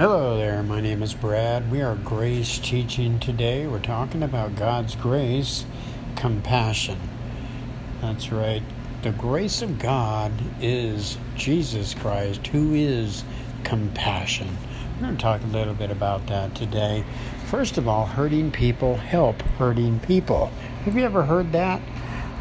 [0.00, 1.70] Hello there, my name is Brad.
[1.70, 3.66] We are grace teaching today.
[3.66, 5.66] We're talking about God's grace,
[6.16, 6.96] compassion.
[8.00, 8.62] That's right.
[9.02, 13.24] The grace of God is Jesus Christ, who is
[13.62, 14.48] compassion.
[14.96, 17.04] We're going to talk a little bit about that today.
[17.48, 20.46] First of all, hurting people help hurting people.
[20.86, 21.82] Have you ever heard that?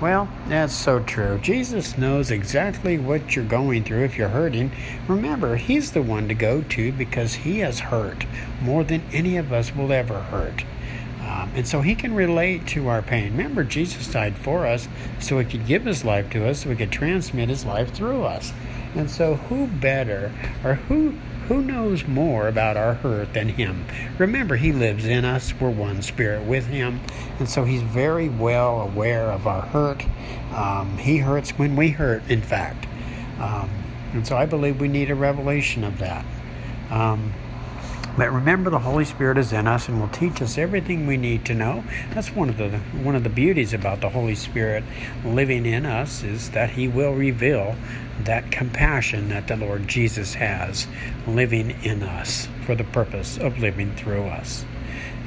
[0.02, 1.40] Well, that's so true.
[1.40, 4.72] Jesus knows exactly what you're going through if you're hurting.
[5.10, 8.26] Remember, He's the one to go to because He has hurt
[8.62, 10.64] more than any of us will ever hurt.
[11.20, 13.34] Um, and so He can relate to our pain.
[13.34, 14.88] Remember, Jesus died for us
[15.20, 18.24] so He could give His life to us, so He could transmit His life through
[18.24, 18.54] us.
[18.96, 20.32] And so, who better
[20.64, 21.16] or who
[21.50, 23.86] who knows more about our hurt than Him?
[24.18, 25.54] Remember, He lives in us.
[25.60, 27.02] We're one spirit with Him.
[27.40, 30.06] And so He's very well aware of our hurt.
[30.54, 32.86] Um, he hurts when we hurt, in fact.
[33.40, 33.70] Um,
[34.14, 36.26] and so I believe we need a revelation of that.
[36.90, 37.34] Um,
[38.20, 41.46] but remember, the Holy Spirit is in us and will teach us everything we need
[41.46, 41.86] to know.
[42.14, 42.70] That's one of the
[43.02, 44.84] one of the beauties about the Holy Spirit
[45.24, 47.78] living in us is that He will reveal
[48.26, 50.86] that compassion that the Lord Jesus has
[51.26, 54.66] living in us for the purpose of living through us.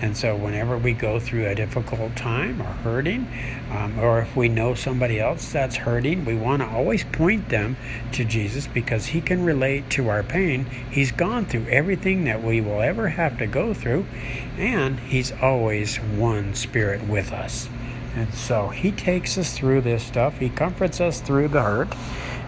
[0.02, 3.28] And so, whenever we go through a difficult time or hurting,
[3.70, 7.76] um, or if we know somebody else that's hurting, we want to always point them
[8.10, 10.64] to Jesus because He can relate to our pain.
[10.90, 14.04] He's gone through everything that we will ever have to go through,
[14.58, 17.68] and He's always one spirit with us.
[18.16, 21.94] And so He takes us through this stuff, He comforts us through the hurt.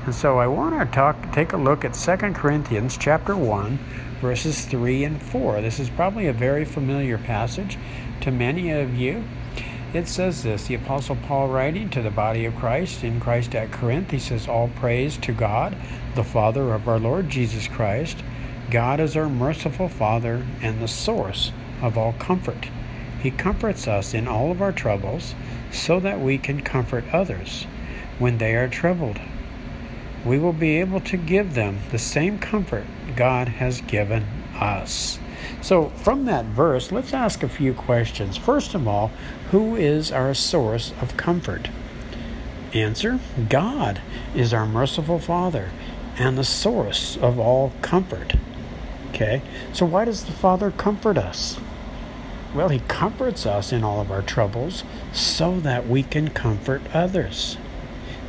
[0.06, 3.78] And so I want to talk, take a look at 2 Corinthians chapter 1
[4.20, 5.60] verses 3 and 4.
[5.60, 7.78] This is probably a very familiar passage
[8.20, 9.24] to many of you.
[9.92, 13.72] It says this the Apostle Paul writing to the body of Christ in Christ at
[13.72, 15.76] Corinth, he says, All praise to God,
[16.14, 18.18] the Father of our Lord Jesus Christ.
[18.70, 22.68] God is our merciful Father and the source of all comfort.
[23.22, 25.34] He comforts us in all of our troubles
[25.70, 27.66] so that we can comfort others
[28.18, 29.20] when they are troubled
[30.24, 32.84] we will be able to give them the same comfort
[33.16, 34.24] God has given
[34.58, 35.18] us.
[35.60, 38.36] So, from that verse, let's ask a few questions.
[38.36, 39.08] First of all,
[39.50, 41.68] who is our source of comfort?
[42.72, 44.00] Answer God
[44.34, 45.70] is our merciful Father
[46.16, 48.34] and the source of all comfort.
[49.10, 49.42] Okay,
[49.72, 51.58] so why does the Father comfort us?
[52.54, 57.56] Well, He comforts us in all of our troubles so that we can comfort others.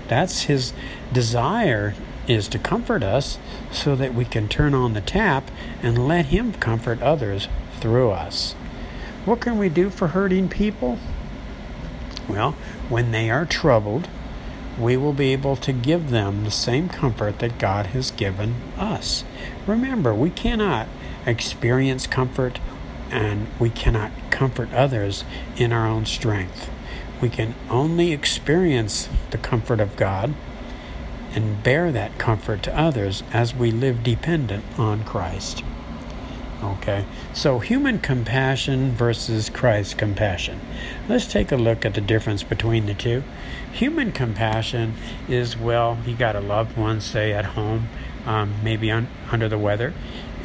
[0.07, 0.73] That's his
[1.11, 1.95] desire
[2.27, 3.37] is to comfort us
[3.71, 5.49] so that we can turn on the tap
[5.81, 7.47] and let him comfort others
[7.79, 8.53] through us.
[9.25, 10.99] What can we do for hurting people?
[12.27, 12.51] Well,
[12.89, 14.07] when they are troubled,
[14.79, 19.23] we will be able to give them the same comfort that God has given us.
[19.65, 20.87] Remember, we cannot
[21.25, 22.59] experience comfort
[23.09, 25.23] and we cannot comfort others
[25.55, 26.69] in our own strength.
[27.21, 30.33] We can only experience the comfort of God
[31.35, 35.63] and bear that comfort to others as we live dependent on Christ.
[36.63, 40.61] Okay, so human compassion versus Christ's compassion.
[41.07, 43.23] Let's take a look at the difference between the two.
[43.73, 44.93] Human compassion
[45.27, 47.89] is well, you got a loved one, say at home,
[48.25, 49.93] um, maybe un- under the weather,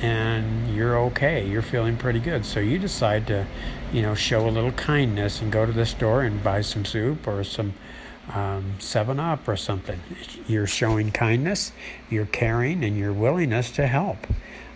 [0.03, 1.47] and you're okay.
[1.47, 2.45] You're feeling pretty good.
[2.45, 3.47] So you decide to,
[3.93, 7.27] you know, show a little kindness and go to the store and buy some soup
[7.27, 7.75] or some
[8.35, 10.01] um, 7 Up or something.
[10.47, 11.73] You're showing kindness,
[12.09, 14.27] you're caring, and your willingness to help.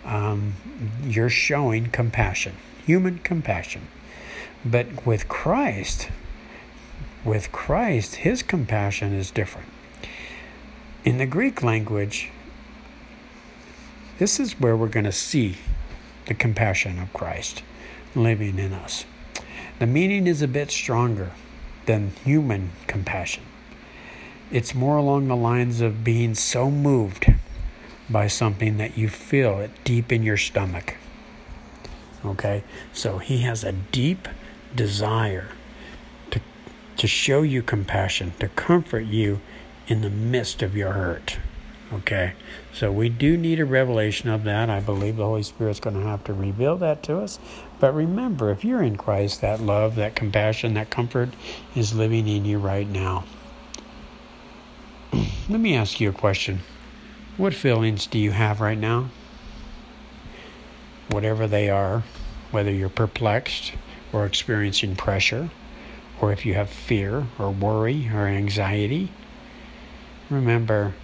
[0.04, 0.54] Um,
[1.02, 3.88] you're showing compassion, human compassion.
[4.64, 6.08] But with Christ,
[7.24, 9.68] with Christ, his compassion is different.
[11.04, 12.30] In the Greek language,
[14.18, 15.56] this is where we're going to see
[16.26, 17.62] the compassion of Christ
[18.14, 19.04] living in us.
[19.78, 21.32] The meaning is a bit stronger
[21.86, 23.44] than human compassion.
[24.50, 27.32] It's more along the lines of being so moved
[28.08, 30.96] by something that you feel it deep in your stomach.
[32.24, 32.62] Okay?
[32.92, 34.28] So he has a deep
[34.74, 35.48] desire
[36.30, 36.40] to,
[36.96, 39.40] to show you compassion, to comfort you
[39.86, 41.38] in the midst of your hurt.
[41.94, 42.32] Okay,
[42.72, 44.68] so we do need a revelation of that.
[44.68, 47.38] I believe the Holy Spirit's going to have to reveal that to us.
[47.78, 51.28] But remember, if you're in Christ, that love, that compassion, that comfort
[51.76, 53.24] is living in you right now.
[55.48, 56.60] Let me ask you a question.
[57.36, 59.10] What feelings do you have right now?
[61.10, 62.02] Whatever they are,
[62.50, 63.72] whether you're perplexed
[64.12, 65.50] or experiencing pressure,
[66.20, 69.12] or if you have fear or worry or anxiety,
[70.28, 70.94] remember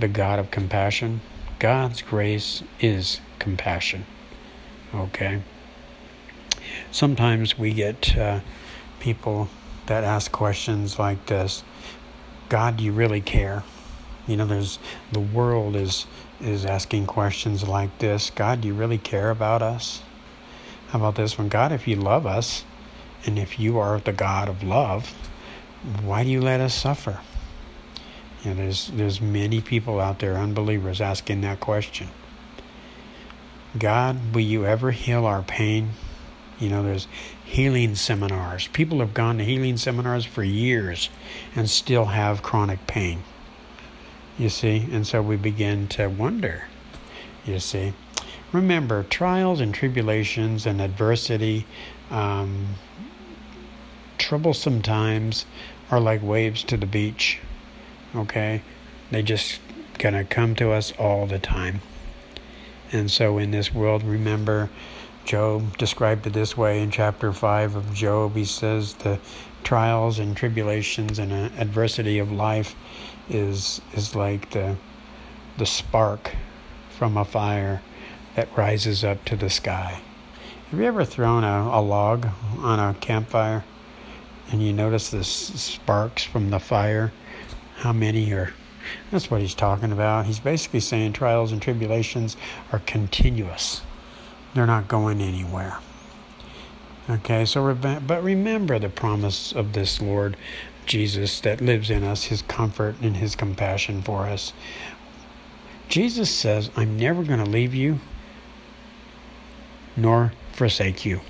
[0.00, 1.20] the God of compassion.
[1.58, 4.06] God's grace is compassion.
[4.94, 5.42] Okay.
[6.90, 8.40] Sometimes we get uh,
[8.98, 9.48] people
[9.86, 11.62] that ask questions like this
[12.48, 13.62] God, do you really care?
[14.26, 14.78] You know, there's
[15.12, 16.06] the world is
[16.40, 20.02] is asking questions like this God, do you really care about us?
[20.88, 21.48] How about this one?
[21.48, 22.64] God, if you love us,
[23.26, 25.14] and if you are the God of love,
[26.02, 27.20] why do you let us suffer?
[28.42, 32.08] You know, there's there's many people out there, unbelievers, asking that question.
[33.78, 35.90] God, will you ever heal our pain?
[36.58, 37.06] You know, there's
[37.44, 38.68] healing seminars.
[38.68, 41.08] People have gone to healing seminars for years
[41.54, 43.22] and still have chronic pain.
[44.38, 46.64] You see, and so we begin to wonder.
[47.44, 47.92] You see,
[48.52, 51.66] remember trials and tribulations and adversity,
[52.10, 52.76] um,
[54.18, 55.46] troublesome times
[55.90, 57.38] are like waves to the beach.
[58.14, 58.62] Okay,
[59.10, 59.60] they just
[59.98, 61.80] gonna come to us all the time.
[62.90, 64.68] And so in this world, remember,
[65.24, 68.34] Job described it this way in chapter 5 of Job.
[68.34, 69.20] He says the
[69.62, 72.74] trials and tribulations and uh, adversity of life
[73.28, 74.76] is is like the
[75.56, 76.34] the spark
[76.88, 77.80] from a fire
[78.34, 80.00] that rises up to the sky.
[80.70, 82.26] Have you ever thrown a, a log
[82.58, 83.64] on a campfire
[84.50, 87.12] and you notice the sparks from the fire?
[87.80, 88.54] How many are
[89.10, 90.26] that's what he's talking about.
[90.26, 92.36] He's basically saying trials and tribulations
[92.72, 93.82] are continuous,
[94.54, 95.78] they're not going anywhere.
[97.08, 100.36] Okay, so but remember the promise of this Lord
[100.86, 104.52] Jesus that lives in us, his comfort and his compassion for us.
[105.88, 107.98] Jesus says, I'm never going to leave you
[109.96, 111.20] nor forsake you.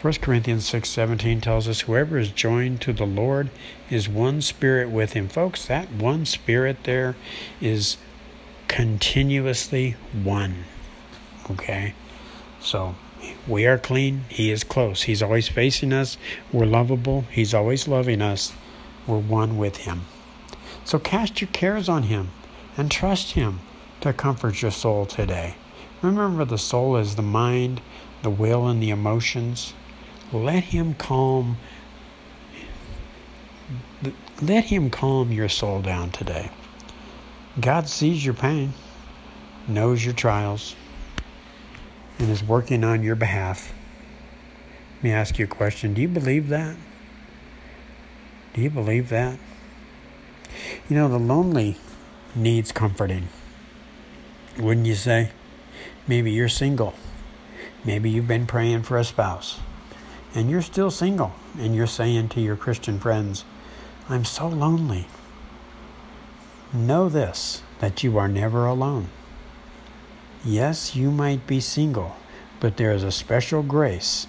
[0.00, 3.50] 1 Corinthians 6:17 tells us whoever is joined to the Lord
[3.90, 5.28] is one spirit with him.
[5.28, 7.16] Folks, that one spirit there
[7.60, 7.96] is
[8.68, 10.64] continuously one.
[11.50, 11.94] Okay?
[12.60, 12.94] So,
[13.46, 15.02] we are clean, he is close.
[15.02, 16.16] He's always facing us.
[16.52, 17.24] We're lovable.
[17.30, 18.52] He's always loving us.
[19.06, 20.02] We're one with him.
[20.84, 22.30] So cast your cares on him
[22.76, 23.60] and trust him
[24.00, 25.54] to comfort your soul today.
[26.02, 27.80] Remember the soul is the mind,
[28.22, 29.74] the will and the emotions.
[30.32, 31.58] Let him calm
[34.40, 36.50] let him calm your soul down today.
[37.60, 38.72] God sees your pain,
[39.68, 40.74] knows your trials,
[42.18, 43.72] and is working on your behalf.
[44.96, 45.94] Let me ask you a question.
[45.94, 46.76] Do you believe that?
[48.54, 49.38] Do you believe that?
[50.88, 51.76] You know, the lonely
[52.34, 53.28] needs comforting.
[54.58, 55.30] Wouldn't you say?
[56.08, 56.94] Maybe you're single
[57.84, 59.58] Maybe you've been praying for a spouse
[60.34, 63.44] and you're still single and you're saying to your Christian friends,
[64.08, 65.06] I'm so lonely.
[66.72, 69.08] Know this that you are never alone.
[70.44, 72.16] Yes, you might be single,
[72.60, 74.26] but there is a special grace,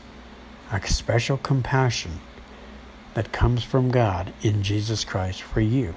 [0.72, 2.20] a special compassion
[3.14, 5.94] that comes from God in Jesus Christ for you.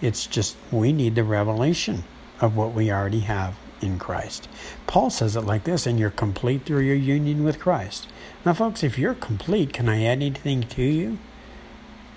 [0.00, 2.04] It's just we need the revelation
[2.40, 4.48] of what we already have in Christ.
[4.86, 8.08] Paul says it like this, and you're complete through your union with Christ.
[8.44, 11.18] Now, folks, if you're complete, can I add anything to you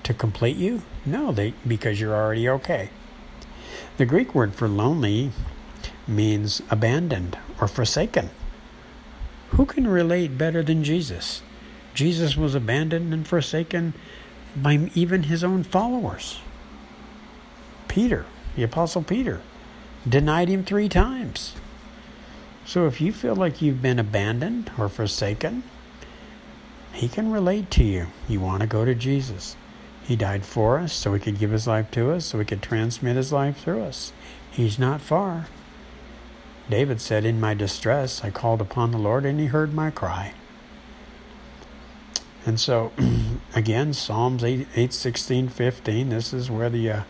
[0.03, 0.81] to complete you?
[1.06, 2.89] No, they, because you're already okay.
[3.97, 5.31] The Greek word for lonely
[6.07, 8.29] means abandoned or forsaken.
[9.51, 11.42] Who can relate better than Jesus?
[11.94, 13.94] Jesus was abandoned and forsaken
[14.56, 16.39] by even his own followers.
[17.87, 18.25] Peter,
[18.56, 19.42] the Apostle Peter,
[20.07, 21.56] denied him three times.
[22.65, 25.63] So if you feel like you've been abandoned or forsaken,
[26.94, 28.07] he can relate to you.
[28.27, 29.56] You want to go to Jesus.
[30.03, 32.61] He died for us so he could give his life to us, so he could
[32.61, 34.11] transmit his life through us.
[34.51, 35.47] He's not far.
[36.69, 40.33] David said, In my distress, I called upon the Lord and he heard my cry.
[42.45, 42.91] And so,
[43.56, 47.01] again, Psalms 8, 8 16, 15, this is where the uh,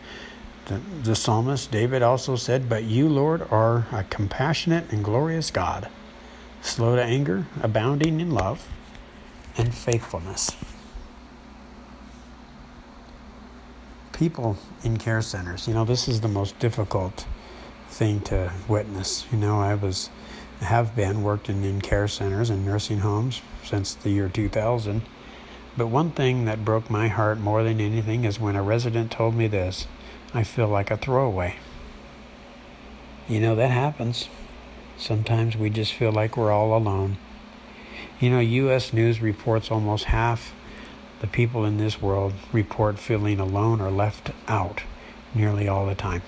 [0.70, 5.88] the, the psalmist David also said, But you, Lord, are a compassionate and glorious God,
[6.62, 8.68] slow to anger, abounding in love
[9.58, 10.52] and faithfulness.
[14.12, 17.26] People in care centers, you know, this is the most difficult
[17.88, 19.26] thing to witness.
[19.32, 20.08] You know, I was
[20.60, 25.02] have been worked in, in care centers and nursing homes since the year 2000.
[25.76, 29.34] But one thing that broke my heart more than anything is when a resident told
[29.34, 29.88] me this
[30.32, 31.56] I feel like a throwaway.
[33.28, 34.28] You know, that happens.
[34.96, 37.16] Sometimes we just feel like we're all alone.
[38.20, 38.92] You know, U.S.
[38.92, 40.54] News reports almost half
[41.20, 44.82] the people in this world report feeling alone or left out
[45.34, 46.22] nearly all the time.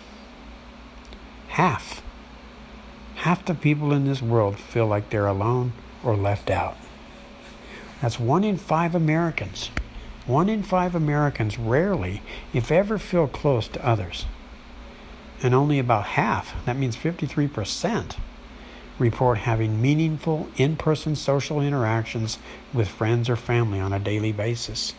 [1.48, 2.02] Half.
[3.16, 6.76] Half the people in this world feel like they're alone or left out.
[8.00, 9.70] That's one in five Americans.
[10.26, 14.26] One in five Americans rarely, if ever, feel close to others.
[15.42, 18.16] And only about half, that means 53%,
[18.98, 22.38] report having meaningful in person social interactions
[22.72, 24.94] with friends or family on a daily basis.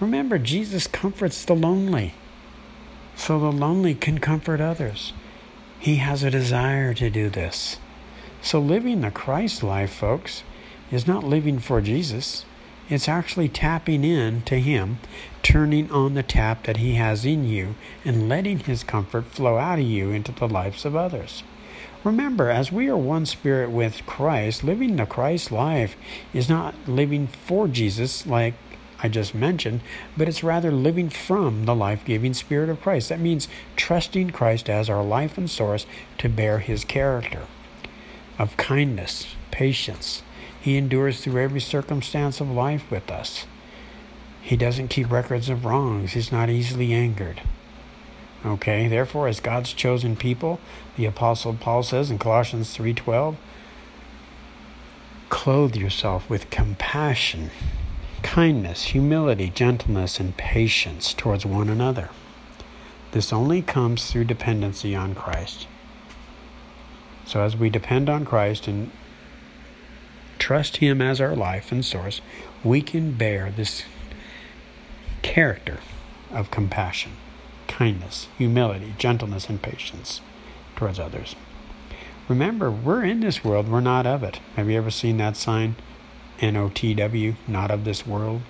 [0.00, 2.14] Remember, Jesus comforts the lonely,
[3.14, 5.12] so the lonely can comfort others.
[5.78, 7.78] He has a desire to do this.
[8.40, 10.42] So, living the Christ life, folks,
[10.90, 12.44] is not living for Jesus.
[12.88, 14.98] It's actually tapping in to Him,
[15.42, 19.78] turning on the tap that He has in you, and letting His comfort flow out
[19.78, 21.42] of you into the lives of others.
[22.04, 25.96] Remember, as we are one spirit with Christ, living the Christ life
[26.32, 28.54] is not living for Jesus like
[29.00, 29.80] I just mentioned,
[30.16, 33.10] but it's rather living from the life giving Spirit of Christ.
[33.10, 35.86] That means trusting Christ as our life and source
[36.18, 37.42] to bear His character
[38.38, 40.22] of kindness, patience,
[40.60, 43.46] he endures through every circumstance of life with us.
[44.42, 46.12] He doesn't keep records of wrongs.
[46.12, 47.42] He's not easily angered.
[48.46, 50.60] Okay, therefore, as God's chosen people,
[50.96, 53.36] the Apostle Paul says in Colossians 3:12,
[55.28, 57.50] clothe yourself with compassion,
[58.22, 62.10] kindness, humility, gentleness, and patience towards one another.
[63.12, 65.66] This only comes through dependency on Christ.
[67.24, 68.90] So as we depend on Christ and
[70.48, 72.22] trust Him as our life and source,
[72.64, 73.82] we can bear this
[75.20, 75.80] character
[76.30, 77.12] of compassion,
[77.66, 80.22] kindness, humility, gentleness, and patience
[80.74, 81.36] towards others.
[82.30, 84.40] Remember, we're in this world, we're not of it.
[84.56, 85.76] Have you ever seen that sign?
[86.40, 88.40] N O T W, not of this world?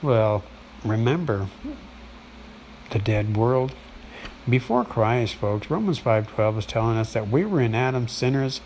[0.00, 0.42] Well,
[0.82, 1.48] remember
[2.88, 3.74] the dead world.
[4.48, 8.62] Before Christ, folks, Romans 5:12 is telling us that we were in Adam sinners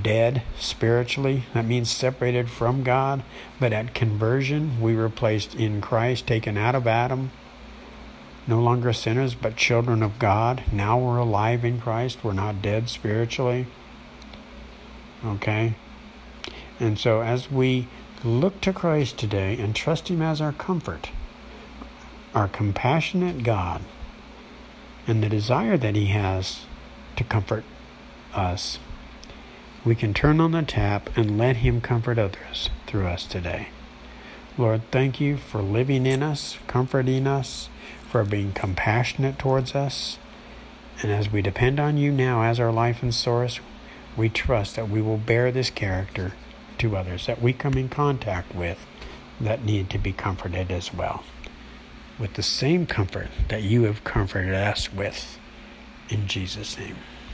[0.00, 1.44] dead spiritually.
[1.54, 3.22] That means separated from God.
[3.60, 7.30] But at conversion, we were placed in Christ, taken out of Adam.
[8.46, 10.62] No longer sinners, but children of God.
[10.72, 12.22] Now we're alive in Christ.
[12.22, 13.66] We're not dead spiritually.
[15.24, 15.74] Okay?
[16.78, 17.88] And so as we
[18.22, 21.10] look to Christ today and trust Him as our comfort,
[22.34, 23.82] our compassionate God,
[25.06, 26.66] and the desire that He has
[27.16, 27.64] to comfort
[28.34, 28.78] us
[29.86, 33.68] we can turn on the tap and let Him comfort others through us today.
[34.58, 37.68] Lord, thank you for living in us, comforting us,
[38.10, 40.18] for being compassionate towards us.
[41.02, 43.60] And as we depend on you now as our life and source,
[44.16, 46.32] we trust that we will bear this character
[46.78, 48.84] to others that we come in contact with
[49.40, 51.22] that need to be comforted as well.
[52.18, 55.38] With the same comfort that you have comforted us with.
[56.08, 56.96] In Jesus' name.